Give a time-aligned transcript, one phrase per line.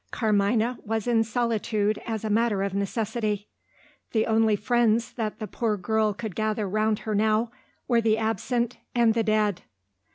[0.09, 3.47] Carmina was in solitude as a matter of necessity.
[4.13, 7.51] The only friends that the poor girl could gather round her now,
[7.87, 9.61] were the absent and the dead.